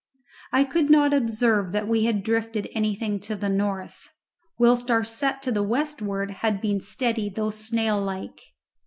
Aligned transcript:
I 0.51 0.63
could 0.63 0.89
not 0.89 1.13
observe 1.13 1.73
that 1.73 1.87
we 1.87 2.05
had 2.05 2.23
drifted 2.23 2.67
anything 2.73 3.19
to 3.19 3.35
the 3.35 3.49
north, 3.49 4.09
whilst 4.57 4.89
our 4.89 5.03
set 5.03 5.43
to 5.43 5.51
the 5.51 5.61
westwards 5.61 6.33
had 6.37 6.59
been 6.59 6.81
steady 6.81 7.29
though 7.29 7.51
snail 7.51 8.01
like. 8.01 8.41